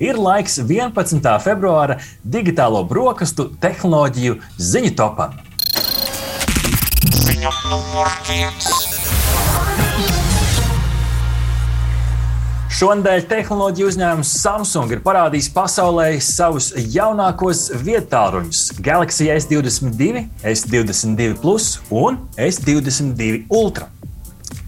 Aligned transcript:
Ir 0.00 0.16
laiks 0.16 0.54
11. 0.64 1.20
februāra 1.44 1.98
digitālo 2.24 2.80
brokastu 2.88 3.50
tehnoloģiju 3.60 4.38
ziņu 4.56 4.94
topam. 4.96 5.34
Ziņa 7.20 7.52
numur 7.68 8.08
viens. 8.24 8.70
Šonadēļ 12.80 13.26
tehnoloģiju 13.28 13.92
uzņēmums 13.92 14.32
Samsung 14.40 14.96
ir 14.96 15.04
parādījis 15.04 15.50
pasaulē 15.52 16.14
savus 16.24 16.70
jaunākos 16.96 17.66
vietāluņus- 17.84 18.64
Galaxy 18.88 19.28
S22, 19.36 20.24
S22 20.40 21.36
Plus 21.44 21.74
un 21.92 22.22
S22 22.40 23.44
Ultra 23.52 23.92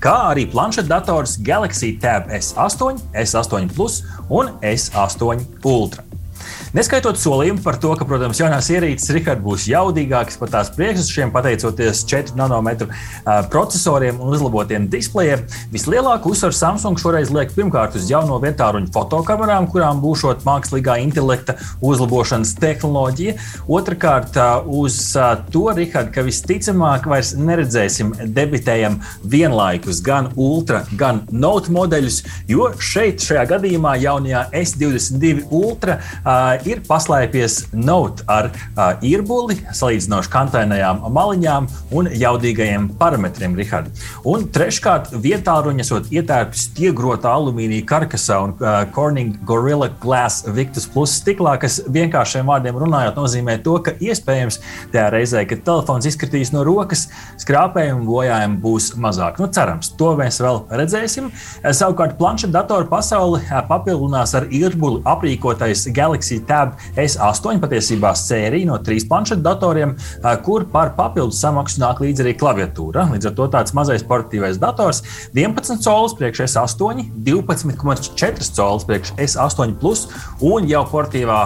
kā 0.03 0.15
arī 0.31 0.47
planšetdators 0.53 1.39
Galaxy 1.47 1.95
Tab 2.03 2.31
S8, 2.31 3.03
S8 3.25 3.75
Plus 3.75 4.03
un 4.31 4.55
S8 4.61 5.65
Ultra. 5.65 6.12
Neskaitot 6.73 7.19
solījumu 7.21 7.61
par 7.65 7.77
to, 7.83 7.93
ka, 7.99 8.07
protams, 8.09 8.41
jaunās 8.41 8.71
ierīces 8.73 9.13
Richard, 9.13 9.43
būs 9.45 9.67
jaudīgākas 9.69 10.39
par 10.41 10.53
tās 10.55 10.71
priekšsakām, 10.77 11.33
pateicoties 11.35 12.05
4 12.09 12.37
nanometru 12.39 12.89
procesoriem 13.53 14.21
un 14.23 14.33
uzlabotiem 14.33 14.87
displejiem, 14.93 15.45
vislielāko 15.73 16.33
uzsvaru 16.33 16.57
Samsung 16.57 17.01
šoreiz 17.01 17.33
liek 17.35 17.53
pirmkārt 17.57 17.97
uz 17.99 18.09
jauno 18.11 18.39
vietāruņu 18.43 18.89
fotokamerām, 18.95 19.69
kurām 19.73 20.01
būšot 20.03 20.47
mākslīgā 20.49 20.99
intelekta 21.05 21.59
uzlabošanas 21.85 22.55
tehnoloģija. 22.63 23.37
Otrakārt, 23.69 24.39
uz 24.67 24.99
to, 25.53 25.65
Richard, 25.77 26.13
ka 26.15 26.25
visticamāk 26.27 27.07
vairs 27.11 27.35
neredzēsim 27.37 28.15
debitējam 28.33 28.99
vienlaikus 29.23 30.01
gan 30.05 30.31
Ultra, 30.37 30.83
gan 30.99 31.23
Note 31.33 31.73
modeļus, 31.75 32.23
jo 32.51 32.71
šeit, 32.81 33.23
šajā 33.25 33.45
gadījumā, 33.55 33.95
jaunajā 34.03 34.47
S22 34.63 35.47
Ultra 35.53 35.99
uh, 36.33 36.67
ir 36.69 36.83
paslēpies 36.87 37.59
Note 37.77 38.25
ar 38.31 38.49
uh, 38.53 38.95
īrbuli, 39.05 39.59
salīdzinoši 39.77 40.31
kantainajām 40.33 41.03
maliņām 41.13 41.69
un 41.99 42.09
jaudīgajiem 42.19 42.89
parametriem, 43.01 43.57
Rihard. 43.59 43.91
Un 44.29 44.47
treškārt, 44.53 45.13
vietā 45.23 45.59
ruņa 45.65 45.85
esot 45.85 46.11
ietērpts 46.13 46.69
stiegrota 46.69 47.33
alumīnija 47.33 47.87
karkasā 47.89 48.39
un 48.47 48.55
uh, 48.57 48.83
Corning 48.95 49.39
Gorilla 49.49 49.91
Glass 50.03 50.47
Victus 50.57 50.89
Plus 50.91 51.17
stiklā, 51.21 51.57
kas 51.61 51.81
vienkāršiem 51.93 52.49
vārdiem 52.49 52.79
runājot 52.83 53.19
nozīmē 53.19 53.59
to, 53.65 53.79
ka 53.85 53.95
iespējams 54.01 54.61
tajā 54.93 55.09
reizē, 55.15 55.45
kad 55.49 55.65
telefons 55.67 56.09
izkritīs 56.09 56.53
no 56.55 56.65
rokas, 56.67 57.07
skrāpējumu 57.43 58.07
bojājumu 58.09 58.61
būs 58.63 58.93
mazāk. 59.01 59.41
Nu, 59.43 59.51
cerams, 59.53 59.93
to 59.99 60.13
mēs 60.19 60.41
vēl 60.43 60.63
redzēsim. 60.73 61.31
Savukārt, 61.63 62.17
planšetdatoru 62.21 62.89
pasauli 62.91 63.43
papildinās 63.69 64.35
ar 64.39 64.49
īrbuli 64.53 65.03
aprīkotais 65.09 65.87
Galaxy 65.95 66.22
Tab 66.49 66.77
S8 66.97 67.61
patiesībā 67.63 68.13
sērija 68.19 68.69
no 68.71 68.79
trīs 68.85 69.05
planšetdatoriem, 69.11 69.95
kur 70.47 70.65
par 70.73 70.95
papildus 70.97 71.41
samaksu 71.43 71.83
nāk 71.83 72.01
līdzi 72.03 72.25
arī 72.25 72.35
klaviatūra. 72.39 73.09
Līdz 73.13 73.31
ar 73.31 73.37
to 73.39 73.49
tāds 73.53 73.75
mazais 73.77 74.05
portatīvais 74.07 74.61
dators 74.63 75.03
11 75.35 75.83
colis 75.85 76.15
priekš 76.19 76.45
S8, 76.47 77.05
12,4 77.27 78.51
colis 78.57 78.87
priekš 78.89 79.15
S8, 79.17 79.77
plus, 79.81 80.07
un 80.45 80.67
jau 80.71 80.83
portatīvā 80.91 81.41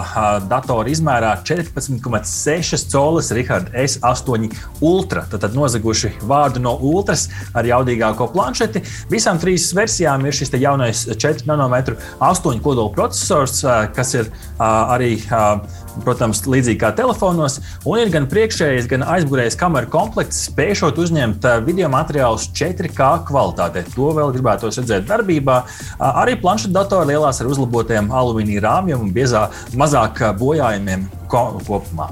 datora 0.49 0.91
izmērā 0.93 1.33
14,6 1.47 2.87
colis 2.91 3.31
Richard 3.35 3.73
S8 3.73 4.49
Ultra. 4.81 5.25
Tad 5.31 5.53
nozaguši 5.57 6.13
vārdu 6.27 6.61
no 6.63 6.75
Ultras 6.81 7.27
ar 7.57 7.67
jaudīgāko 7.67 8.29
planšeti. 8.33 8.83
Visām 9.11 9.39
trīs 9.41 9.69
versijām 9.77 10.25
ir 10.27 10.35
šis 10.35 10.53
jaunais 10.57 11.05
4 11.09 11.45
nanometru 11.49 11.95
8 12.23 12.61
kodola 12.63 12.91
processors, 12.95 13.61
kas 13.95 14.13
ir 14.17 14.29
arī 14.93 15.15
protams, 16.03 16.43
līdzīgi 16.47 16.79
kā 16.81 16.91
telefonos, 16.97 17.59
un 17.87 18.01
ir 18.01 18.11
gan 18.13 18.27
priekšējais, 18.29 18.89
gan 18.91 19.05
aizmugurējais 19.07 19.57
kameru 19.59 19.89
komplekts, 19.93 20.43
spēšot 20.51 20.99
uzņemt 21.01 21.47
video 21.65 21.89
materiālus 21.93 22.49
4K 22.57 23.09
kvalitātē. 23.27 23.85
To 23.95 24.11
vēl 24.17 24.33
gribētu 24.35 24.71
redzēt 24.71 25.07
darbībā. 25.09 25.57
Arī 26.09 26.37
planšetdatori 26.41 27.13
lielās 27.13 27.41
ar 27.41 27.51
uzlabotiem 27.51 28.11
alumīnija 28.13 28.63
rāmjiem 28.67 29.07
un 29.07 29.11
biezā, 29.15 29.47
mazāk 29.77 30.21
bojājumiem 30.39 31.07
kopumā. 31.31 32.11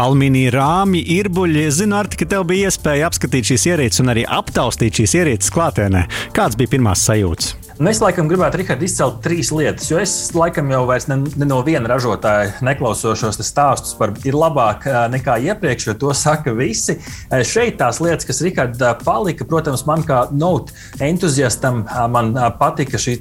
Alumīnija 0.00 0.50
rāmji, 0.56 1.04
īrbuļi. 1.20 1.68
Es 1.68 1.78
zinu, 1.78 1.94
Arti, 2.00 2.18
ka 2.18 2.26
tev 2.32 2.48
bija 2.50 2.70
iespēja 2.70 3.06
apskatīt 3.06 3.52
šīs 3.52 3.68
ierīces 3.70 4.02
un 4.02 4.10
arī 4.10 4.24
aptaustīt 4.26 4.98
šīs 4.98 5.14
ierīces 5.20 5.54
klātienē. 5.54 6.08
Kāds 6.34 6.58
bija 6.58 6.74
pirmās 6.74 7.06
sajūtas? 7.06 7.63
Nu, 7.74 7.88
es 7.90 7.98
laikam 7.98 8.28
gribētu, 8.30 8.60
Rihard, 8.60 8.82
izcelt 8.86 9.16
trīs 9.24 9.48
lietas, 9.50 9.88
jo 9.90 9.96
es 9.98 10.12
laikam 10.30 10.68
jau 10.70 10.84
vairs 10.86 11.08
ne, 11.10 11.16
ne 11.34 11.46
no 11.50 11.56
viena 11.66 11.88
ražotāja 11.90 12.60
neklausos 12.62 13.18
šos 13.18 13.40
stāstus 13.42 13.96
par 13.98 14.12
ir 14.22 14.36
labāk 14.38 14.84
nekā 15.10 15.40
iepriekš, 15.48 15.88
jo 15.88 15.94
to 15.98 16.12
saka 16.14 16.52
visi. 16.54 16.94
Šeit 17.42 17.80
tās 17.80 17.98
lietas, 17.98 18.28
kas 18.28 18.38
Rihard 18.46 18.78
palika, 19.00 19.42
protams, 19.50 19.82
man 19.88 20.04
kā 20.06 20.20
note 20.30 20.70
entuziastam, 21.02 21.80
man 22.14 22.30
patika 22.60 23.00
šī 23.02 23.16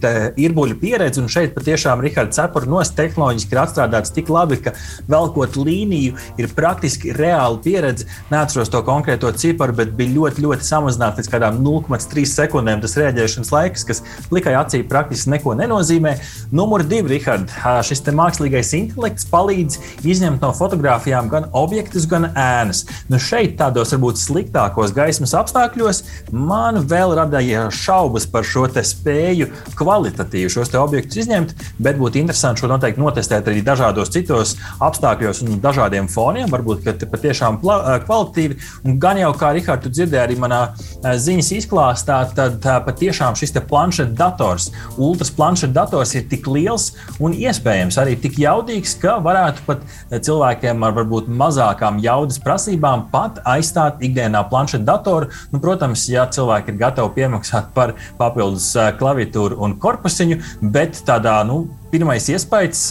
īrbuļu 0.45 0.77
pieredze, 0.83 1.23
un 1.23 1.33
šeit 1.33 1.57
patiešām 1.57 2.05
Rihard 2.05 2.37
cepura 2.37 2.69
nos 2.69 2.93
tehnoloģiski 2.93 3.57
ir 3.57 3.63
atstrādāts 3.63 4.13
tik 4.13 4.29
labi, 4.29 4.59
ka 4.67 4.75
velkot 5.09 5.57
līniju 5.57 6.13
ir 6.37 6.53
praktiski 6.53 7.15
reāla 7.17 7.57
pieredze. 7.65 8.05
Neatceros 8.29 8.69
to 8.69 8.83
konkrēto 8.85 9.33
ciparu, 9.33 9.79
bet 9.81 9.97
bija 9.97 10.13
ļoti, 10.19 10.45
ļoti 10.45 10.69
samazināts 10.69 11.23
līdz 11.23 11.33
kādām 11.33 11.59
0,3 11.65 12.29
sekundēm 12.35 12.85
tas 12.85 12.97
rēģēšanas 13.01 13.53
laiks, 13.57 13.89
kas 13.89 14.05
lika 14.29 14.42
tikai 14.43 14.57
acī 14.59 14.81
praktiski 14.83 15.31
neko 15.31 15.55
nenozīmē. 15.55 16.17
Numur 16.51 16.83
divi, 16.83 17.15
Rihard, 17.15 17.51
šis 17.87 18.03
mākslīgais 18.11 18.73
intelekts 18.75 19.27
palīdz 19.31 19.79
izņemt 20.03 20.43
no 20.43 20.51
fotografijām 20.57 21.29
gan 21.31 21.47
objektus, 21.55 22.05
gan 22.09 22.27
ēnas. 22.35 22.83
Nu 23.07 23.19
šeit, 23.23 23.55
tādos 23.61 23.93
varbūt 23.95 24.19
sliktākos 24.19 24.91
gaismas 24.95 25.33
apstākļos, 25.39 26.03
man 26.35 26.81
vēl 26.89 27.15
radīja 27.21 27.69
šaubas 27.71 28.27
par 28.27 28.43
šo 28.43 28.65
spēju 28.73 29.49
kvalitatīvi 29.77 30.51
šos 30.51 30.73
objektus 30.79 31.23
izņemt, 31.23 31.53
bet 31.83 31.99
būtu 31.99 32.19
interesanti 32.19 32.63
šo 32.63 32.71
noteikti 32.71 33.01
notestēt 33.01 33.47
arī 33.47 33.63
dažādos 33.63 34.11
citos 34.11 34.55
apstākļos 34.83 35.43
un 35.45 35.59
dažādiem 35.63 36.09
foniem. 36.11 36.49
Varbūt 36.51 36.87
patiešām 37.11 37.61
kvalitatīvi. 37.61 38.59
Un 38.87 38.99
gan 38.99 39.19
jau 39.21 39.31
kā 39.37 39.53
Rihards 39.55 39.91
dzirdēja 39.93 40.27
arī 40.27 40.39
manā 40.41 40.61
ziņas 41.03 41.51
izklāstā, 41.59 42.19
tad 42.35 42.65
patiešām 42.87 43.37
šis 43.39 43.55
planšets 43.69 44.15
dators, 44.33 44.71
ultras 44.97 45.31
planšeta 45.31 45.73
dators 45.73 46.13
ir 46.17 46.25
tik 46.29 46.47
liels 46.49 46.91
un 47.23 47.33
iespējams 47.37 47.97
arī 48.01 48.15
tik 48.19 48.39
jaudīgs, 48.41 48.95
ka 49.01 49.17
varētu 49.23 49.65
pat 49.67 49.83
cilvēkiem 50.13 50.83
ar 50.83 50.95
varbūt 50.97 51.29
mazākām 51.29 52.01
jaudas 52.03 52.41
prasībām 52.43 53.07
pat 53.13 53.41
aizstāt 53.45 54.01
ikdienā 54.03 54.43
planšeta 54.49 54.85
datoru. 54.87 55.29
Nu, 55.51 55.61
protams, 55.63 56.07
ja 56.09 56.25
cilvēki 56.25 56.73
ir 56.73 56.81
gatavi 56.81 57.13
piemaksāt 57.19 57.71
par 57.75 57.95
papildus 58.17 58.71
klaviatūru 58.99 59.59
un 59.63 59.77
korpusiņu, 59.79 60.39
bet 60.73 61.03
tādā 61.07 61.39
nu, 61.47 61.63
pirmais 61.93 62.25
iespējas 62.33 62.87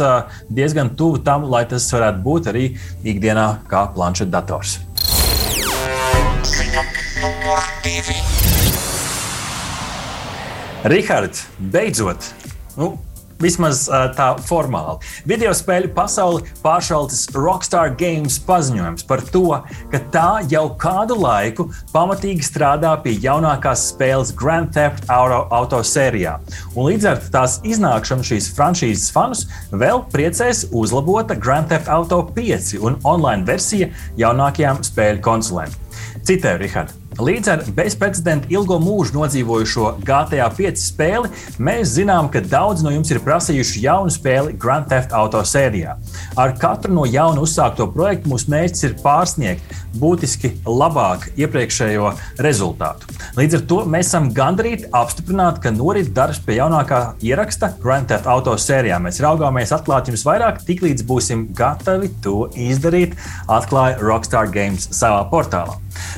diezgan 0.52 0.94
tuvu 0.98 1.22
tam, 1.26 1.48
lai 1.50 1.64
tas 1.70 1.90
varētu 1.94 2.22
būt 2.22 2.52
arī 2.52 2.68
ikdienā 3.02 3.48
kā 3.70 3.88
planšeta 3.96 4.30
dators. 4.38 4.78
Rihards, 10.82 11.46
beidzot! 11.58 12.34
Nu, 12.74 12.98
Vismaz 13.42 13.84
uh, 13.90 14.08
tā 14.14 14.28
formāli. 14.46 14.98
Video 15.26 15.50
spēļu 15.54 15.90
pasauli 15.94 16.44
pāršaltis 16.62 17.24
Rockstar 17.34 17.92
Games 17.98 18.36
paziņojums 18.46 19.06
par 19.06 19.22
to, 19.34 19.44
ka 19.90 20.00
tā 20.14 20.26
jau 20.50 20.64
kādu 20.78 21.16
laiku 21.18 21.68
pamatīgi 21.94 22.46
strādā 22.46 22.94
pie 23.02 23.16
jaunākās 23.22 23.88
spēles 23.92 24.30
Grand 24.38 24.70
Theft 24.74 25.10
Auto, 25.10 25.42
auto 25.54 25.82
sērijā. 25.86 26.36
Un 26.74 26.90
līdz 26.90 27.10
ar 27.12 27.22
tās 27.34 27.58
iznākšanu 27.66 28.26
šīs 28.30 28.50
franšīzes 28.56 29.10
fanus 29.14 29.44
vēl 29.70 30.02
priecēs 30.14 30.68
uzlabota 30.70 31.38
Grand 31.38 31.70
Theft 31.70 31.90
Auto 31.90 32.24
5 32.38 32.74
un 32.82 32.98
online 33.02 33.46
versija 33.46 33.90
jaunākajām 34.22 34.82
spēļu 34.86 35.22
konsolēm. 35.30 35.78
Citēju, 36.22 36.62
Rihard. 36.62 37.01
Līdz 37.20 37.48
ar 37.52 37.62
bezprecedenta 37.76 38.48
ilgo 38.52 38.78
mūžu 38.80 39.12
nodzīvojušo 39.18 39.88
GTA 40.00 40.46
5 40.56 40.80
spēli, 40.80 41.28
mēs 41.60 41.92
zinām, 41.98 42.30
ka 42.32 42.40
daudz 42.40 42.80
no 42.84 42.92
jums 42.94 43.10
ir 43.12 43.20
prasījuši 43.20 43.82
jaunu 43.84 44.12
spēli 44.12 44.54
Grand 44.56 44.88
Theft 44.88 45.12
Auto 45.12 45.42
sērijā. 45.44 45.98
Ar 46.40 46.54
katru 46.56 46.94
no 46.96 47.04
jaunu 47.04 47.44
uzsākto 47.44 47.90
projektu 47.92 48.32
mūsu 48.32 48.48
mērķis 48.54 48.86
ir 48.88 48.96
pārsniegt 49.04 49.76
būtiski 50.00 50.54
labāk 50.64 51.28
iepriekšējo 51.36 52.14
rezultātu. 52.40 53.12
Līdz 53.36 53.58
ar 53.58 53.66
to 53.68 53.82
mēs 53.92 54.08
esam 54.08 54.30
gandrīz 54.32 54.88
apstiprināti, 54.96 55.66
ka 55.66 55.74
norit 55.76 56.08
darbs 56.16 56.40
pie 56.46 56.56
jaunākā 56.62 57.02
ieraksta 57.20 57.74
Grand 57.82 58.08
Theft 58.08 58.30
Auto 58.32 58.56
sērijā. 58.56 58.96
Mēs 59.04 59.20
raugāmies 59.20 59.76
atklāt 59.76 60.08
jums 60.08 60.24
vairāk, 60.24 60.64
tiklīdz 60.64 61.04
būsim 61.08 61.50
gatavi 61.56 62.08
to 62.24 62.46
izdarīt, 62.56 63.18
atklāja 63.52 64.00
Rockstar 64.00 64.48
Games 64.52 64.88
savā 64.96 65.26
portālā. 65.28 65.76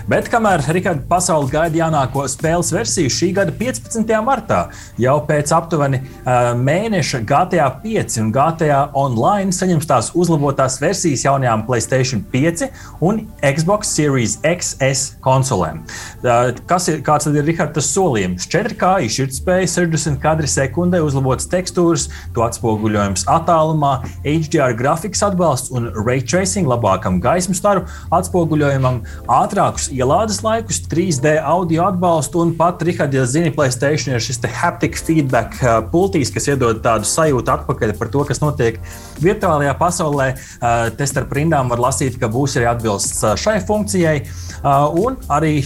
Bet 0.08 0.28
kamēr 0.30 0.62
Rikārd, 0.84 1.06
pasauli 1.08 1.48
gaida 1.48 1.78
jaunāko 1.78 2.26
spēles 2.28 2.68
versiju 2.74 3.08
šī 3.08 3.30
gada 3.38 3.52
15. 3.56 4.10
martā. 4.20 4.58
Jau 5.00 5.14
pēc 5.24 5.48
aptuveni 5.56 6.02
uh, 6.02 6.50
mēneša 6.60 7.22
GTA 7.24 7.70
5 7.80 8.18
un 8.20 8.28
GTA 8.34 8.80
Online 9.00 9.54
saņems 9.56 9.88
tās 9.88 10.10
uzlabotās 10.12 10.76
versijas 10.82 11.24
jaunajām 11.24 11.62
PlayStation 11.64 12.20
5 12.34 12.66
un 13.00 13.22
Xbox 13.40 13.94
Series 13.96 14.34
XS 14.44 15.22
konsolēm. 15.24 15.80
Uh, 16.20 16.50
kas 16.68 16.90
ir, 16.92 17.00
kāds 17.06 17.30
ir 17.32 17.40
Rikārdas 17.48 17.88
solījums? 17.94 18.44
4K 18.52 18.92
izšķirtspēja, 19.06 19.72
60 19.78 20.20
kadri 20.20 20.52
sekundē, 20.52 21.00
uzlabotas 21.06 21.48
tekstūras, 21.48 22.10
to 22.36 22.44
atspoguļojums 22.44 23.24
attālumā, 23.38 23.94
HDR 24.20 24.76
grafikas 24.76 25.24
atbalsts 25.30 25.72
un 25.72 25.88
ray 26.02 26.20
tracing 26.20 26.68
labākam 26.68 27.22
gaismu 27.24 27.56
staru 27.56 27.88
atspoguļojumam, 28.12 29.00
ātrākus 29.40 29.88
ielādes 29.96 30.44
laikus, 30.44 30.73
3D 30.88 31.36
audio 31.40 31.84
atbalstu 31.88 32.42
un 32.42 32.52
pat, 32.58 32.82
Rihard, 32.86 33.14
ja 33.14 33.24
zini, 33.28 33.52
Playstation 33.54 34.14
ir 34.14 34.22
šis 34.24 34.40
haptic 34.58 34.98
feedback 34.98 35.56
uh, 35.62 35.78
pultīs, 35.92 36.32
kas 36.34 36.48
iedod 36.50 36.82
tādu 36.84 37.08
sajūtu 37.08 37.52
atpakaļ 37.54 37.94
par 37.98 38.10
to, 38.12 38.24
kas 38.28 38.42
notiek 38.42 38.80
virtuālajā 39.22 39.74
pasaulē. 39.80 40.28
Uh, 40.34 40.88
te 40.96 41.06
starp 41.08 41.32
rindām 41.36 41.72
var 41.72 41.82
lasīt, 41.86 42.18
ka 42.20 42.30
būs 42.32 42.58
arī 42.58 42.68
atbilsts 42.72 43.22
uh, 43.24 43.36
šai 43.38 43.60
funkcijai. 43.66 44.18
Un 44.64 45.18
arī 45.28 45.58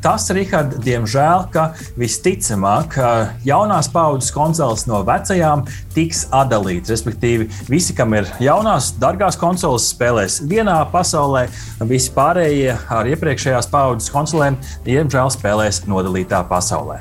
tas, 0.00 0.30
Rihard, 0.32 0.78
diemžēl, 0.80 1.42
ka 1.52 1.66
visticamāk 2.00 2.94
jaunās 3.44 3.90
paudzes 3.92 4.32
konsoles 4.32 4.86
no 4.88 5.02
vecajām 5.04 5.66
tiks 5.92 6.22
atdalītas. 6.32 6.94
Respektīvi, 6.94 7.50
visi, 7.68 7.92
kam 7.96 8.14
ir 8.16 8.30
jaunās, 8.40 8.94
dārgās 9.00 9.36
konsoles, 9.36 9.90
spēlēs 9.92 10.38
vienā 10.48 10.78
pasaulē, 10.88 11.46
visi 11.84 12.14
pārējie 12.16 12.78
ar 12.96 13.10
iepriekšējās 13.12 13.68
paudzes 13.72 14.08
konsolēm, 14.14 14.55
diemžēl, 14.86 15.32
spēlēs 15.34 15.84
nodalītā 15.90 16.42
pasaulē. 16.50 17.00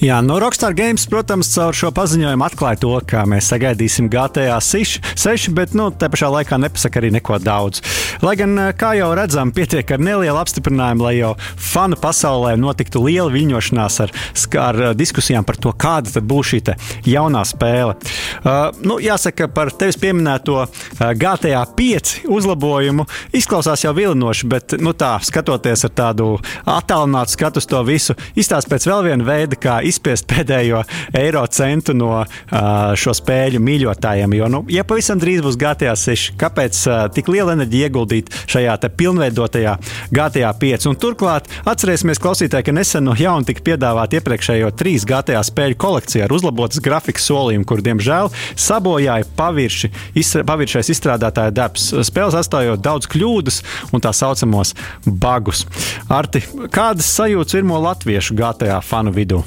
Jā, 0.00 0.22
no 0.24 0.38
Rockstar 0.40 0.72
Games, 0.72 1.04
protams, 1.10 1.50
caur 1.52 1.76
šo 1.76 1.90
paziņojumu 1.92 2.44
atklāja 2.46 2.78
to, 2.80 2.92
ka 3.04 3.26
mēs 3.28 3.50
sagaidīsim 3.52 4.08
GTA 4.08 4.56
6, 4.64 5.50
bet 5.52 5.74
nu, 5.76 5.90
te 5.92 6.08
pašā 6.08 6.30
laikā 6.32 6.56
nepasaka 6.56 7.02
arī 7.02 7.10
neko 7.18 7.36
daudz. 7.42 7.82
Lai 8.24 8.32
gan, 8.40 8.56
kā 8.80 8.94
jau 8.96 9.10
redzam, 9.16 9.52
pietiek 9.52 9.92
ar 9.92 10.00
nelielu 10.00 10.40
apstiprinājumu, 10.40 11.04
lai 11.04 11.14
jau 11.18 11.34
fanu 11.60 11.98
pasaulē 12.00 12.54
notiktu 12.60 13.02
liela 13.04 13.28
viļņošanās 13.34 14.00
ar, 14.06 14.14
ar 14.62 14.80
diskusijām 14.96 15.44
par 15.44 15.60
to, 15.60 15.74
kāda 15.76 16.14
tad 16.16 16.24
būs 16.30 16.54
šī 16.54 16.62
jaunā 17.08 17.44
spēle. 17.48 17.98
Uh, 18.40 18.70
nu, 18.84 18.96
jāsaka, 19.04 19.50
par 19.52 19.72
tevis 19.76 20.00
pieminēto 20.00 20.64
GTA 20.96 21.62
5 21.76 22.14
uzlabojumu 22.30 23.04
izklausās 23.36 23.84
jau 23.84 23.92
vilinoši, 23.96 24.48
bet 24.50 24.78
nu, 24.80 24.96
tā, 24.96 25.18
skatoties 25.24 25.84
ar 25.88 25.94
tādu 25.96 26.30
attālinātu 26.80 27.36
skatu 27.36 27.62
uz 27.62 27.68
to 27.70 27.82
visu, 27.86 28.16
izstāsta 28.38 28.72
pēc 28.72 28.88
vēl 28.90 29.06
viena 29.10 29.26
veida, 29.26 29.58
kā 29.60 29.78
izspiest 29.86 30.28
pēdējo 30.32 30.82
eiro 31.16 31.44
centu 31.52 31.94
no 31.96 32.24
šo 32.50 33.14
spēļu 33.16 33.60
mīļotājiem. 33.62 34.36
Jo, 34.40 34.50
nu, 34.52 34.64
ja 34.72 34.84
pavisam 34.88 35.20
drīz 35.20 35.44
būs 35.44 35.58
GTA 35.60 35.94
6, 35.98 36.34
kāpēc 36.40 36.82
tik 37.16 37.30
liela 37.32 37.54
enerģija 37.56 37.90
ieguldīt 37.90 38.32
šajā 38.50 38.76
pilnveidotajā 38.96 39.76
GTA 40.14 40.52
5? 40.60 40.88
Un 40.90 40.98
turklāt 41.00 41.48
atcerēsimies, 41.68 42.20
klausītāji, 42.22 42.66
ka 42.68 42.74
nesen 42.74 43.06
no 43.06 43.14
jauna 43.18 43.46
tika 43.46 43.64
piedāvāta 43.70 44.18
iepriekšējo 44.18 44.70
trīs 44.78 45.06
GTA 45.08 45.42
spēļu 45.46 45.78
kolekcija 45.80 46.26
ar 46.26 46.34
uzlabotas 46.34 46.82
grafikas 46.84 47.28
solījumu, 47.30 47.66
kur, 47.68 47.82
diemžēl, 47.84 48.30
sabojāja 48.58 49.28
pavirši, 49.38 49.92
izstra, 50.20 50.44
paviršais 50.48 50.92
izstrādātāja 50.94 51.54
darbs. 51.54 51.90
Spēles 52.08 52.38
atstājot 52.40 52.82
daudz 52.84 53.08
kļūdas 53.10 53.60
un 53.94 54.04
tā 54.04 54.12
saucamos 54.16 54.74
bagus. 55.06 55.64
Arti, 56.10 56.42
kādas 56.70 57.08
sajūtas 57.18 57.58
ir 57.58 57.66
no 57.66 57.80
latviešu 57.82 58.36
GTA 58.38 58.80
fanu 58.84 59.12
vidū? 59.14 59.42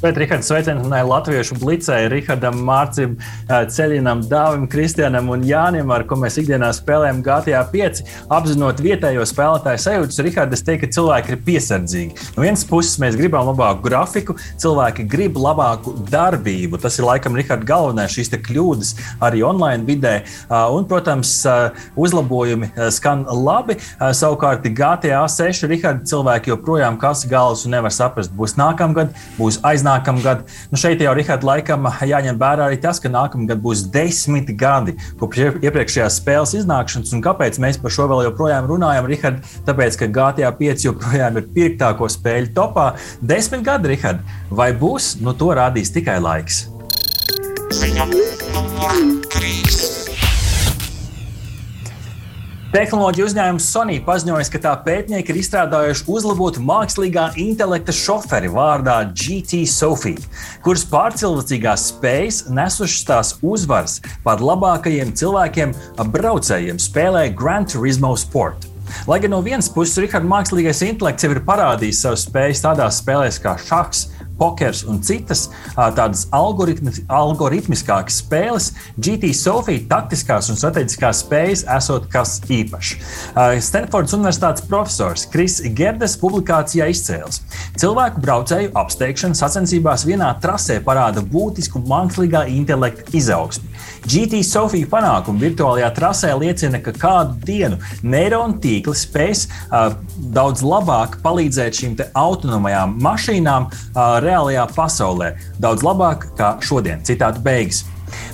Bet 0.00 0.16
Rihards 0.16 0.48
sveicienai 0.48 1.02
latviešu 1.04 1.58
blicē, 1.60 2.06
Rihardam, 2.08 2.56
Mārcim, 2.64 3.18
Ceļinam, 3.46 4.22
Dāvim, 4.30 4.62
Kristianam 4.72 5.26
un 5.28 5.42
Jānim, 5.44 5.90
ar 5.92 6.06
ko 6.08 6.16
mēs 6.16 6.38
ikdienā 6.40 6.70
spēlējam 6.72 7.18
GTA 7.26 7.60
5. 7.68 8.00
Apzinot 8.32 8.80
vietējo 8.80 9.26
spēlētāju 9.28 9.82
sajūtas, 9.84 10.20
Rihards, 10.24 10.62
teiktu, 10.64 10.86
ka 10.86 10.94
cilvēki 10.96 11.34
ir 11.34 11.42
piesardzīgi. 11.44 12.16
No 12.32 12.46
vienas 12.46 12.64
puses 12.64 12.96
mēs 13.02 13.18
gribam 13.20 13.50
labāku 13.50 13.84
grafiku, 13.90 14.38
cilvēki 14.62 15.04
grib 15.04 15.36
labāku 15.36 15.92
darbību. 16.08 16.80
Tas 16.80 16.96
ir 16.96 17.04
laikam 17.04 17.36
Rihards 17.36 17.68
galvenais 17.68 18.16
šīs 18.16 18.32
kļūdas 18.40 18.94
arī 19.20 19.44
online 19.44 19.84
vidē. 19.84 20.14
Un, 20.48 20.88
protams, 20.88 21.34
uzlabojumi 22.00 22.72
skan 22.96 23.26
labi. 23.28 23.76
Savukārt 24.00 24.64
GTA 24.64 25.26
6 25.28 25.68
Rihards 25.68 26.08
cilvēki 26.08 26.54
joprojām 26.54 26.96
kas 26.96 27.28
galvas 27.28 27.68
un 27.68 27.76
nevar 27.76 27.92
saprast, 27.92 28.32
būs 28.32 28.56
nākamgad, 28.56 29.12
būs 29.36 29.60
aiznākamgad 29.60 29.89
nākamgad. 29.90 30.46
Nu, 30.70 30.80
šeit 30.80 31.02
jau, 31.02 31.12
Rihard, 31.16 31.44
laikam 31.46 31.90
jāņem 32.06 32.38
vērā 32.40 32.70
arī 32.70 32.80
tas, 32.80 33.02
ka 33.02 33.12
nākamgad 33.12 33.60
būs 33.62 33.86
desmit 33.92 34.52
gadi 34.58 34.96
kopš 35.20 35.60
iepriekšējās 35.60 36.20
spēles 36.22 36.56
iznākšanas. 36.62 37.14
Un 37.16 37.24
kāpēc 37.26 37.60
mēs 37.62 37.80
par 37.82 37.94
šo 37.94 38.08
vēl 38.10 38.24
joprojām 38.30 38.68
runājam, 38.70 39.08
Rihard? 39.10 39.44
Tāpēc, 39.68 40.00
ka 40.00 40.10
GTA 40.16 40.54
5 40.56 40.88
joprojām 40.88 41.40
ir 41.40 41.48
pirktāko 41.54 42.08
spēļu 42.10 42.54
topā. 42.56 42.92
Desmit 43.20 43.64
gadi, 43.66 43.94
Rihard, 43.94 44.24
vai 44.50 44.72
būs? 44.76 45.16
Nu, 45.20 45.34
to 45.36 45.52
rādīs 45.56 45.92
tikai 45.94 46.20
laiks. 46.22 46.66
Ziņa, 47.80 48.06
krīze. 49.30 49.89
Tehnoloģija 52.70 53.24
uzņēmums 53.26 53.64
Sony 53.66 53.96
paziņoja, 54.06 54.44
ka 54.54 54.58
tā 54.62 54.72
pētnieki 54.84 55.32
ir 55.32 55.38
izstrādājuši 55.40 56.04
uzlabotu 56.14 56.60
mākslīgā 56.62 57.24
intelekta 57.42 57.90
šoferi 57.90 58.46
vārdā 58.54 59.00
GT 59.10 59.64
Sophie, 59.66 60.14
kuras 60.62 60.84
pārcilvēcīgās 60.92 61.88
spējas 61.90 62.44
nesušas 62.54 63.08
tās 63.08 63.32
uzvaras 63.42 63.96
pār 64.22 64.46
labākajiem 64.46 65.10
cilvēkiem, 65.18 65.74
braucējiem 66.14 66.78
spēlē 66.78 67.24
Gran 67.34 67.66
Turismo 67.66 68.12
Sport. 68.14 68.70
Lai 69.10 69.18
gan 69.18 69.34
no 69.34 69.42
vienas 69.42 69.70
puses 69.74 69.98
Rihards 69.98 70.30
mākslīgais 70.30 70.84
intelekts 70.86 71.26
jau 71.26 71.34
ir 71.34 71.42
parādījis 71.46 72.04
savas 72.06 72.28
spējas 72.28 72.62
tādās 72.68 73.02
spēlēs 73.02 73.42
kā 73.42 73.56
šachs, 73.66 74.06
pokers 74.40 74.82
un 74.88 75.02
citas 75.04 75.46
tādas 75.76 76.26
algoritmiskākas 76.34 78.20
spēles, 78.22 78.70
GT 78.96 79.32
Sofija 79.36 79.84
taktiskās 79.90 80.50
un 80.50 80.58
strateģiskās 80.60 81.22
spējas 81.26 81.64
esot 81.76 82.08
kas 82.12 82.38
īpašs. 82.48 82.96
Stanfordas 83.66 84.16
Universitātes 84.16 84.66
profesors 84.70 85.26
Kris 85.30 85.60
Gerdes 85.76 86.16
publikācijā 86.20 86.88
izcēlis. 86.92 87.42
Cilvēku 87.80 88.22
braucēju 88.24 88.72
apsteigšana 88.80 89.38
sacensībās 89.38 90.06
vienā 90.08 90.32
trasē 90.42 90.80
parāda 90.84 91.22
būtisku 91.24 91.84
mākslīgā 91.86 92.46
intelekta 92.50 93.06
izaugsmi. 93.16 93.69
GT 94.06 94.42
Sofija 94.46 94.88
panākumi 94.90 95.44
virtuālajā 95.44 95.90
trasē 95.96 96.32
liecina, 96.40 96.80
ka 96.84 96.94
kādu 96.96 97.36
dienu 97.46 97.78
neironu 98.02 98.58
tīkli 98.62 98.96
spēs 98.96 99.46
uh, 99.46 99.94
daudz 100.34 100.64
labāk 100.66 101.20
palīdzēt 101.24 101.82
šīm 101.82 101.96
autonomajām 102.14 102.98
mašīnām 103.02 103.70
uh, 103.70 104.02
reālajā 104.24 104.66
pasaulē. 104.76 105.34
Daudz 105.60 105.86
labāk 105.86 106.30
kā 106.38 106.56
šodien. 106.64 107.04
Citāta 107.06 107.42
beigas. 107.44 107.84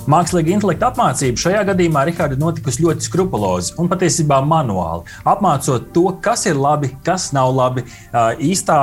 Mākslīga 0.09 0.53
intelekta 0.55 0.91
apmācība 0.91 1.41
šajā 1.41 1.63
gadījumā 1.71 2.05
Riharda, 2.07 2.37
notikusi 2.39 2.83
ļoti 2.85 3.07
skrupulozi 3.07 3.75
un 3.81 3.89
patiesībā 3.91 4.39
manuāli. 4.47 5.05
Apmācot 5.27 5.91
to, 5.95 6.07
kas 6.23 6.47
ir 6.49 6.59
labi, 6.59 6.93
kas 7.05 7.29
nav 7.35 7.53
labi 7.55 7.85
īstā 8.13 8.79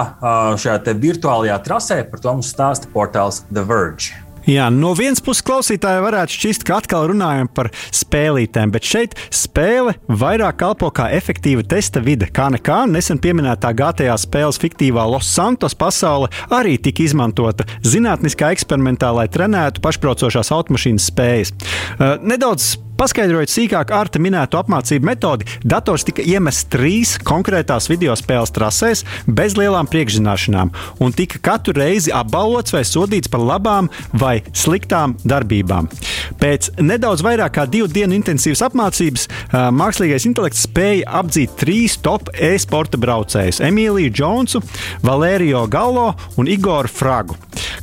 šajā 0.61 0.95
virtuālajā 1.07 1.59
trasē, 1.67 2.03
par 2.11 2.23
to 2.23 2.37
mums 2.37 2.53
stāsta 2.55 2.91
portāls 2.95 3.43
The 3.51 3.65
Verge. 3.67 4.24
Jā, 4.45 4.67
no 4.69 4.91
vienas 4.93 5.23
puses 5.25 5.41
klausītāji 5.47 6.03
varētu 6.05 6.37
šķist, 6.37 6.65
ka 6.69 6.77
atkal 6.83 7.07
runājam 7.09 7.49
par 7.49 7.71
spēlītēm, 7.97 8.75
bet 8.75 8.85
šeit 8.85 9.17
spēle 9.33 9.95
vairāk 10.05 10.59
kalpo 10.61 10.91
kā 10.93 11.09
efektīva 11.17 11.65
testa 11.65 12.03
vide. 12.05 12.29
Kā 12.29 12.51
nekā 12.53 12.83
nesen 12.91 13.21
pieminētā 13.25 13.73
GTA 13.77 14.19
spēles 14.21 14.61
fiktīvā 14.61 15.07
Los 15.09 15.31
Santos 15.33 15.77
pasaule 15.79 16.29
arī 16.53 16.77
tika 16.77 17.07
izmantota 17.07 17.65
zinātniskā 17.89 18.53
eksperimentā, 18.53 19.15
lai 19.17 19.31
trenētu 19.33 19.81
pašbraucošās 19.85 20.53
automašīnas 20.53 21.09
spējas. 21.09 21.55
Uh, 21.97 22.19
nedaudz 22.21 22.75
Paskaidrojot 22.95 23.51
sīkāk 23.51 23.91
Arta 23.91 24.21
minēto 24.23 24.59
apmācību 24.61 25.09
metodi, 25.09 25.49
dators 25.67 26.05
tika 26.07 26.23
iemests 26.23 26.69
trīs 26.71 27.17
konkrētās 27.27 27.89
video 27.91 28.15
spēles 28.15 28.53
trasēs 28.55 29.03
bez 29.27 29.57
lielām 29.59 29.89
priekšzināšanām 29.91 30.71
un 31.03 31.17
tika 31.17 31.41
katru 31.43 31.75
reizi 31.81 32.15
apbalvots 32.15 32.75
vai 32.77 32.85
sodīts 32.87 33.33
par 33.33 33.43
labām 33.43 33.91
vai 34.15 34.37
sliktām 34.55 35.17
darbībām. 35.27 35.91
Pēc 36.39 36.71
nedaudz 36.79 37.25
vairāk 37.27 37.57
kā 37.59 37.67
divu 37.71 37.91
dienu 37.91 38.15
intensīvas 38.15 38.63
apmācības 38.69 39.27
mākslīgais 39.75 40.29
intelekts 40.31 40.63
spēja 40.69 41.19
apdzīt 41.19 41.59
trīs 41.59 41.99
top 41.99 42.31
e-sporta 42.39 43.01
braucējus- 43.01 43.59
Emīliju 43.71 44.15
Džonsu, 44.15 44.63
Valēriju 45.03 45.67
Galo 45.67 46.13
un 46.39 46.47
Igoru 46.47 46.89
Fragu. 46.89 47.35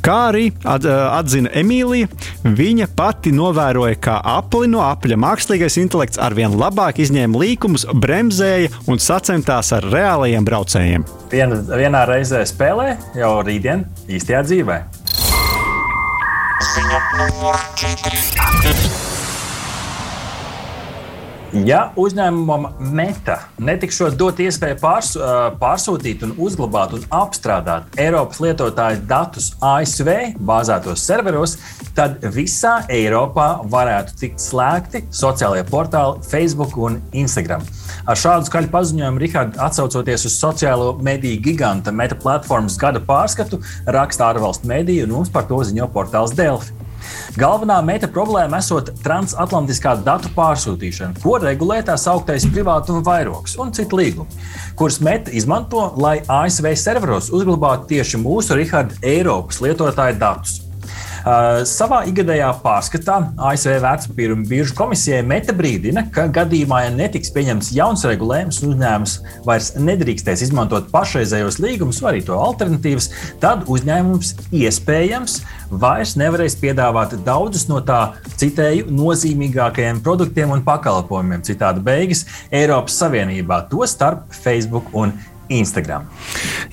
Kā 0.02 0.16
arī 0.32 0.48
atzina 0.66 1.52
Emīlija, 1.62 2.08
viņa 2.58 2.88
pati 2.98 3.30
novēroja, 3.38 4.00
kā 4.02 4.16
apli 4.34 4.70
no 4.72 4.82
Apļa 4.82 5.18
mākslīgais 5.22 5.78
intelekts 5.78 6.18
arvien 6.22 6.56
labāk 6.58 7.04
izņēma 7.04 7.42
līkumus, 7.44 7.86
bremzēja 8.02 8.72
un 8.90 9.02
sacentās 9.02 9.70
ar 9.78 9.86
reālajiem 9.94 10.48
braucējiem. 10.48 11.06
Vien, 11.34 11.54
vienā 11.70 12.02
reizē 12.10 12.42
spēlē, 12.50 12.96
jau 13.20 13.36
rītdien 13.46 13.86
īstajā 14.10 14.42
dzīvē. 14.50 14.80
Ziņa 16.72 17.04
numur 17.20 17.62
4. 17.86 18.91
Ja 21.52 21.90
uzņēmumam 22.00 22.70
Meta 22.96 23.36
netikšot 23.60 24.14
dot 24.16 24.38
iespēju 24.40 24.78
pārs, 24.80 25.10
pārsūtīt, 25.60 26.22
un 26.24 26.32
uzglabāt 26.40 26.94
un 26.96 27.04
apstrādāt 27.12 27.98
Eiropas 28.00 28.40
lietotāju 28.40 29.02
datus 29.10 29.50
ASV 29.60 30.38
bāzētos 30.40 31.04
serveros, 31.04 31.58
tad 31.98 32.24
visā 32.32 32.78
Eiropā 32.88 33.50
varētu 33.74 34.16
tikt 34.22 34.40
slēgti 34.40 35.04
sociālajie 35.12 35.66
portāli 35.68 36.24
Facebook 36.32 36.78
un 36.80 37.02
Instagram. 37.12 37.66
Ar 38.08 38.20
šādu 38.20 38.48
skaļu 38.48 38.72
paziņojumu 38.72 39.22
Rihards, 39.26 39.60
atsaucoties 39.60 40.30
uz 40.32 40.38
sociālo 40.40 40.94
mediju 41.04 41.42
giganta 41.50 41.92
Meta 41.92 42.16
platformas 42.16 42.80
gada 42.80 43.04
pārskatu, 43.04 43.60
raksta 43.92 44.32
ārvalstu 44.32 44.72
mediju, 44.72 45.04
un 45.10 45.18
mums 45.20 45.34
par 45.36 45.52
to 45.52 45.60
ziņo 45.68 45.92
portāls 45.92 46.32
Delfi. 46.38 46.72
Galvenā 47.40 47.78
meta 47.86 48.10
problēma 48.12 48.60
esot 48.62 48.94
transatlantiskā 49.04 49.96
datu 50.06 50.32
pārsūtīšana, 50.38 51.22
ko 51.24 51.38
regulē 51.42 51.82
tā 51.88 51.98
sauktais 52.00 52.48
privātuma 52.52 53.04
vairogs 53.06 53.58
un 53.62 53.74
citu 53.76 54.00
līgumu, 54.00 54.42
kurus 54.80 55.02
meta 55.04 55.34
izmanto, 55.36 55.90
lai 56.02 56.20
ASV 56.28 56.74
serveros 56.80 57.32
uzglabātu 57.36 57.94
tieši 57.96 58.22
mūsu 58.22 58.60
Riharda 58.60 59.00
Eiropas 59.04 59.62
lietotāju 59.64 60.20
datus. 60.22 60.60
Uh, 61.22 61.62
savā 61.70 62.00
ikgadējā 62.10 62.48
pārskatā 62.64 63.18
ASV 63.46 63.76
vērtspapīru 63.84 64.34
un 64.40 64.46
biržu 64.50 64.74
komisijai 64.74 65.20
meta 65.22 65.54
brīdina, 65.54 66.08
ka 66.14 66.26
gadījumā, 66.34 66.80
ja 66.88 66.94
netiks 66.96 67.30
pieņemts 67.36 67.70
jauns 67.76 68.06
regulējums, 68.10 68.64
uzņēmums 68.66 69.16
vairs 69.46 69.70
nedrīkstēs 69.78 70.42
izmantot 70.48 70.90
pašreizējos 70.90 71.60
līgumus 71.62 72.02
vai 72.02 72.16
arī 72.16 72.24
to 72.26 72.40
alternatīvas, 72.42 73.12
tad 73.44 73.70
uzņēmums 73.70 74.34
iespējams 74.64 75.38
vairs 75.84 76.16
nevarēs 76.18 76.58
piedāvāt 76.60 77.14
daudzus 77.26 77.68
no 77.70 77.84
tā 77.86 78.02
citēju 78.42 78.90
nozīmīgākajiem 78.90 80.02
produktiem 80.02 80.56
un 80.58 80.66
pakalpojumiem. 80.66 81.46
Citādi 81.46 81.86
beigas 81.86 82.26
Eiropas 82.50 82.98
Savienībā, 82.98 83.62
to 83.70 83.86
starp 83.86 84.26
Facebook 84.42 84.90
un 84.92 85.14
Instagram. 85.14 85.31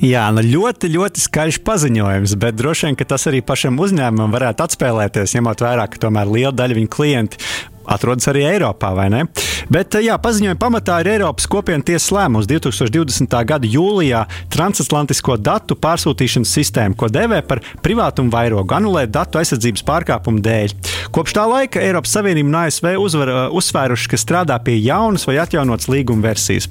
Jā, 0.04 0.26
nu 0.35 0.44
ļoti, 0.44 0.92
ļoti 0.94 1.25
skaļš 1.25 1.61
paziņojums, 1.66 2.37
bet 2.40 2.58
droši 2.58 2.88
vien 2.88 3.00
tas 3.08 3.26
arī 3.30 3.42
pašam 3.47 3.80
uzņēmumam 3.82 4.35
varētu 4.35 4.66
atspēlēties, 4.66 5.35
ņemot 5.38 5.64
vērā, 5.64 5.88
ka 5.90 6.06
tomēr 6.06 6.30
liela 6.30 6.54
daļa 6.56 6.78
viņu 6.78 6.92
klientu 6.94 7.42
atrodas 7.88 8.28
arī 8.30 8.45
Eiropā, 8.49 8.92
vai 8.97 9.09
ne? 9.12 9.25
Bet, 9.73 9.97
jā, 10.00 10.14
paziņojuma 10.23 10.61
pamatā 10.61 11.00
ir 11.02 11.11
Eiropas 11.16 11.49
kopienu 11.50 11.85
tiesas 11.85 12.09
lēmums 12.14 12.49
2020. 12.49 13.35
gada 13.49 13.68
jūlijā 13.68 14.23
transatlantisko 14.52 15.37
datu 15.40 15.76
pārsūtīšanas 15.76 16.54
sistēmu, 16.59 16.97
ko 16.99 17.11
dēvē 17.12 17.42
par 17.49 17.61
privātumu 17.85 18.33
vairogu, 18.33 18.76
anulēt 18.76 19.12
datu 19.12 19.40
aizsardzības 19.42 19.85
pārkāpumu 19.88 20.42
dēļ. 20.45 20.76
Kopš 21.12 21.37
tā 21.37 21.45
laika 21.50 21.83
Eiropas 21.85 22.16
Savienība 22.16 22.52
un 22.52 22.59
ASV 22.62 22.90
uzvar, 23.00 23.35
uzsvēruši, 23.59 24.11
ka 24.12 24.21
strādā 24.21 24.59
pie 24.64 24.78
jaunas 24.80 25.26
vai 25.28 25.38
atjaunotas 25.42 25.90
līguma 25.92 26.30
versijas. 26.30 26.68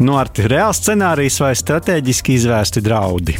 Nu, 0.00 0.16
ar 0.20 0.32
reāls 0.32 0.80
scenārijs 0.82 1.40
vai 1.44 1.54
strateģiski 1.58 2.38
izvērsti 2.38 2.84
draudi. 2.84 3.38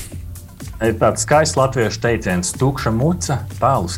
Ir 0.79 0.95
tāds 1.01 1.25
skaists 1.27 1.59
latviešu 1.59 2.05
teiciens, 2.05 2.53
tukša 2.55 2.93
muca, 2.95 3.41
tālu 3.59 3.91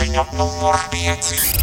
skan. 0.00 0.06
Ziņa 0.06 0.24
numur 0.32 0.78
5. 0.90 1.59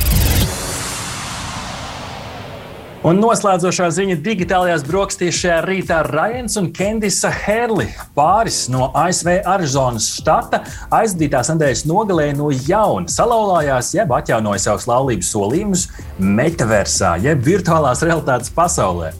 Un 3.07 3.21
noslēdzošā 3.23 3.85
ziņa 3.95 4.15
digitālajās 4.19 4.81
brokastīs 4.83 5.37
šajā 5.39 5.57
rītā 5.63 6.01
Rajans 6.09 6.57
un 6.59 6.65
Kendisa 6.75 7.29
Herli, 7.31 7.85
pāris 8.17 8.65
no 8.67 8.89
ASV 8.99 9.45
Arizonas 9.47 10.09
štata, 10.17 10.59
aizdītās 10.91 11.47
nedēļas 11.53 11.85
nogalē 11.87 12.25
no 12.35 12.49
jauna 12.51 13.07
salauzās, 13.07 13.93
jeb 13.95 14.11
atjaunoja 14.11 14.59
savus 14.65 14.89
laulības 14.91 15.29
solījumus 15.31 15.85
metaversā, 16.19 17.13
jeb 17.23 17.45
virtuālās 17.47 18.03
realitātes 18.03 18.51
pasaulē. 18.57 19.13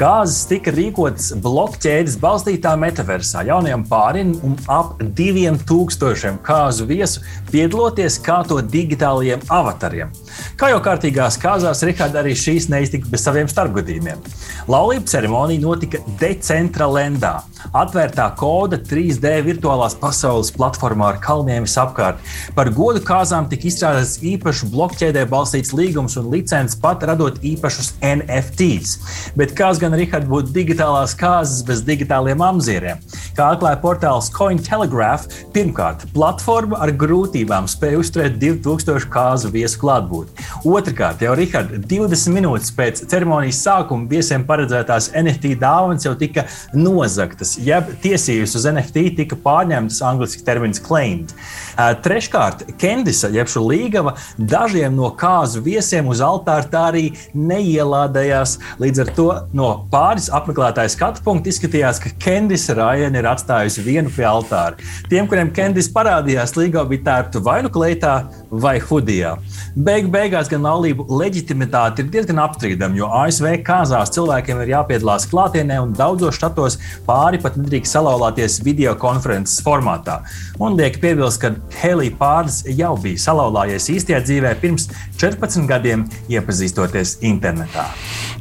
Kāzas 0.00 0.46
tika 0.48 0.72
rīkotas 0.74 1.34
blokķēdes 1.44 2.16
balstītā 2.22 2.72
metaversā. 2.80 3.44
Jaunajam 3.46 3.84
pārim 3.90 4.32
un 4.46 4.56
ap 4.72 4.96
diviem 5.18 5.60
tūkstošiem 5.68 6.40
kāzu 6.46 6.88
viesu 6.88 7.20
piedaloties 7.52 8.16
kā 8.24 8.40
to 8.48 8.62
digitālajiem 8.72 9.44
avatariem. 9.52 10.16
Kā 10.58 10.72
jau 10.72 10.80
kārtīgās 10.82 11.36
kāzās, 11.42 11.84
Rikārds 11.86 12.18
arī 12.18 12.32
šīs 12.38 12.70
neiztika 12.72 13.12
bez 13.12 13.22
saviem 13.34 13.50
starpgadījumiem. 13.50 14.22
Laulību 14.70 15.08
ceremonija 15.10 15.62
notika 15.64 15.98
Decentralendā, 16.20 17.34
atvērtā 17.74 18.28
koda 18.38 18.78
3D 18.78 19.32
virtuālās 19.44 19.96
pasaules 19.98 20.52
platformā 20.54 21.10
ar 21.12 21.18
kalniem 21.24 21.66
visapkārt. 21.66 22.20
Par 22.54 22.70
godu 22.74 23.02
kāzām 23.04 23.48
tika 23.50 23.66
izstrādāts 23.68 24.20
īpašs 24.24 24.64
blokķēdē 24.72 25.24
balstīts 25.30 25.74
līgums 25.74 26.16
un 26.20 26.30
licences 26.32 26.78
pat 26.80 27.02
radot 27.08 27.40
īpašus 27.42 27.94
NFTs. 28.04 28.94
Bet 29.38 29.56
kāds 29.58 29.82
gan 29.82 29.96
Rihards 29.98 30.30
būtu 30.30 30.54
digitālās 30.54 31.16
kāzas 31.18 31.64
bez 31.66 31.82
digitāliem 31.84 32.44
amzieriem? 32.44 33.02
Kā 33.34 33.50
atklāja 33.56 33.80
portāls 33.82 34.30
Cointelegraph, 34.34 35.26
pirmkārt, 35.54 36.06
platforma 36.14 36.78
ar 36.84 36.94
grūtībām 36.94 37.66
spēja 37.70 38.00
uzturēt 38.00 38.38
2000 38.42 39.10
kāzu 39.10 39.50
viesu 39.54 39.82
klātbūtni. 39.82 40.48
Otrakārt, 40.70 41.24
jau 41.26 41.34
Rihards 41.38 41.82
20 41.90 42.36
minūtes 42.38 42.72
pēc 42.76 43.04
ceremonijas 43.10 43.23
sākuma 43.24 44.08
viesiem 44.08 44.44
paredzētās 44.46 45.10
NFT 45.16 45.54
dāvanas 45.60 46.04
jau 46.04 46.14
tika 46.14 46.44
nozagtas, 46.74 47.56
jeb 47.58 47.84
tiesības 48.02 48.54
uz 48.54 48.66
NFT 48.70 49.16
tika 49.16 49.36
pārņemtas 49.36 50.02
angļuiski 50.02 50.44
termins 50.44 50.80
claimed. 50.82 51.32
Treškārt, 51.74 52.64
Kendisa, 52.78 53.28
jeb 53.34 53.48
šo 53.50 53.64
līgava, 53.66 54.14
dažiem 54.38 54.94
no 54.94 55.10
kāzu 55.18 55.62
viesiem 55.64 56.06
uz 56.06 56.20
altāra 56.22 56.68
tā 56.70 56.84
arī 56.92 57.04
neielādējās. 57.34 58.58
Līdz 58.82 59.02
ar 59.02 59.12
to 59.16 59.28
no 59.56 59.70
pāris 59.90 60.30
apmeklētāju 60.34 60.92
skatu 60.94 61.24
punkta 61.24 61.50
izskatījās, 61.50 61.98
ka 62.02 62.12
Kendisa 62.22 62.76
Rājana 62.78 63.18
ir 63.20 63.30
atstājusi 63.30 63.82
vienu 63.84 64.12
pie 64.14 64.26
altāra. 64.28 64.78
Tiem, 65.10 65.26
kuriem 65.30 65.50
Kendis 65.54 65.90
parādījās, 65.94 66.54
līgava 66.58 66.88
bija 66.92 67.06
tērpta 67.08 67.42
vai 67.42 67.58
nu 67.66 67.72
kleitā, 67.74 68.14
vai 68.50 68.76
hudijā. 68.78 69.34
Beigu 69.74 70.12
beigās 70.14 70.50
gan 70.52 70.62
laulību 70.62 71.08
leģitimitāte 71.10 72.04
ir 72.04 72.12
diezgan 72.14 72.38
apstrīdama, 72.44 72.98
jo 73.04 73.10
ASV 73.20 73.60
kāzās 73.66 74.12
cilvēkiem 74.14 74.62
ir 74.64 74.72
jāpiedalās 74.74 75.26
klātienē, 75.30 75.78
un 75.84 75.94
daudzos 75.96 76.38
štatos 76.38 76.78
pāri 77.06 77.40
pat 77.42 77.58
nedrīkst 77.60 77.96
salauzties 77.96 78.60
video 78.64 78.94
konferences 79.00 79.60
formātā. 79.64 80.20
Un 80.62 80.78
liek 80.78 81.00
piebilst, 81.02 81.42
ka 81.42 81.54
Helija 81.80 82.14
Pāris 82.18 82.62
jau 82.78 82.94
bija 83.00 83.20
salauzājies 83.26 83.90
īstajā 83.96 84.22
dzīvē 84.24 84.54
pirms 84.62 84.88
14 85.20 85.68
gadiem, 85.68 86.06
iepazīstoties 86.32 87.18
internetā. 87.26 87.88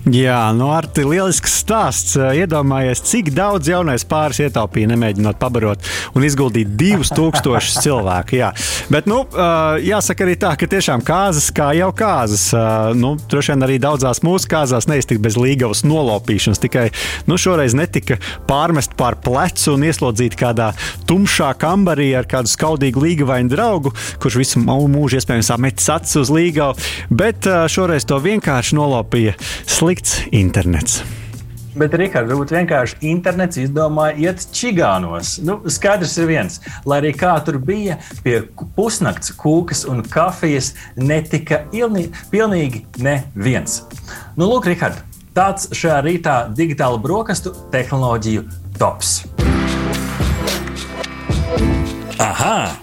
Jā, 0.04 0.52
nu, 0.52 0.68
Arti, 0.76 1.06
lielisks 1.08 1.54
stāsts. 1.62 2.18
Iedomājies, 2.20 3.00
cik 3.08 3.30
daudz 3.36 3.70
jaunais 3.72 4.04
pāris 4.04 4.42
ietaupīja, 4.44 4.90
nemēģinot 4.92 5.40
pabarot 5.40 5.88
un 6.12 6.26
izguldīt 6.28 6.74
divus 6.80 7.14
tūkstošus 7.18 7.80
cilvēku. 7.86 8.36
Jā. 8.42 8.52
Bet, 8.92 9.08
nu, 9.08 9.22
jāsaka 9.80 10.28
arī 10.28 10.36
tā, 10.42 10.54
ka 10.60 10.68
tiešām 10.70 11.06
kāzas 11.08 11.48
kā 11.56 11.72
jau 11.80 11.90
kāzas. 11.96 12.50
Nu, 13.00 13.16
droši 13.32 13.54
vien 13.54 13.68
arī 13.70 13.80
daudzās 13.82 14.20
mūsu 14.28 14.52
kāzās 14.54 14.88
neiztika 14.90 15.24
bez 15.24 15.38
līgavas 15.40 15.84
nolopīšanas. 15.88 16.62
Tikai 16.64 16.88
nu, 17.30 17.40
šoreiz 17.42 17.76
netika 17.78 18.20
pārmest 18.50 18.96
pār 19.00 19.18
plecu 19.24 19.74
un 19.76 19.88
ieslodzīt 19.90 20.38
kādā 20.40 20.72
tumšā 21.10 21.54
kambarī 21.62 22.12
ar 22.18 22.30
kādu 22.30 22.52
skaudīgu 22.54 23.04
līgavainu 23.08 23.52
draugu, 23.54 23.94
kurš 24.24 24.40
visu 24.42 24.64
mūžu 24.64 25.20
iespējams 25.20 25.52
apmetis 25.56 25.90
acis 25.94 26.22
uz 26.24 26.34
līgavu. 26.34 26.78
Bet 27.14 27.50
šoreiz 27.72 28.08
to 28.10 28.22
vienkārši 28.24 28.80
slikti 28.80 29.36
slikts 29.66 30.22
internets. 30.32 31.23
Bet, 31.74 31.96
Rikārd, 31.98 32.30
varbūt 32.30 32.52
vienkārši 32.54 33.00
internets 33.10 33.58
izdomāja 33.58 34.14
iet 34.28 34.44
čigānos. 34.54 35.40
Nu, 35.42 35.56
skaidrs 35.74 36.14
ir 36.22 36.30
viens, 36.30 36.60
lai 36.86 37.00
arī 37.02 37.14
kā 37.18 37.34
tur 37.46 37.58
bija, 37.58 37.98
pie 38.26 38.44
pusnakts 38.78 39.34
kūkas 39.40 39.82
un 39.90 40.04
kafijas 40.06 40.74
netika 41.00 41.64
ilni, 41.74 42.12
pilnīgi 42.30 42.86
neviens. 43.02 43.82
Nu, 44.38 44.52
lūk, 44.52 44.70
Rikārd, 44.70 45.02
tāds 45.34 45.72
šajā 45.74 45.98
rītā 46.06 46.38
digitāla 46.54 47.02
brokastu 47.02 47.56
tehnoloģiju 47.74 48.46
tops. 48.78 49.24
Aha! 52.22 52.83